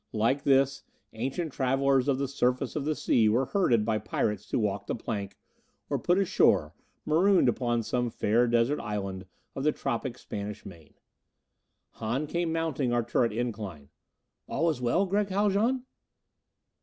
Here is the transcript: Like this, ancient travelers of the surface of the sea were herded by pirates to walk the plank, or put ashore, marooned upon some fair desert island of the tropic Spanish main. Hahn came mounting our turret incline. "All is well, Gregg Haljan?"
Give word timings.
Like 0.13 0.45
this, 0.45 0.81
ancient 1.13 1.53
travelers 1.53 2.07
of 2.07 2.17
the 2.17 2.27
surface 2.27 2.75
of 2.75 2.85
the 2.85 2.95
sea 2.95 3.29
were 3.29 3.45
herded 3.45 3.85
by 3.85 3.99
pirates 3.99 4.47
to 4.47 4.57
walk 4.57 4.87
the 4.87 4.95
plank, 4.95 5.37
or 5.91 5.99
put 5.99 6.17
ashore, 6.17 6.73
marooned 7.05 7.47
upon 7.47 7.83
some 7.83 8.09
fair 8.09 8.47
desert 8.47 8.79
island 8.79 9.27
of 9.55 9.63
the 9.63 9.71
tropic 9.71 10.17
Spanish 10.17 10.65
main. 10.65 10.95
Hahn 11.91 12.25
came 12.25 12.51
mounting 12.51 12.91
our 12.91 13.03
turret 13.03 13.31
incline. 13.31 13.89
"All 14.47 14.71
is 14.71 14.81
well, 14.81 15.05
Gregg 15.05 15.29
Haljan?" 15.29 15.83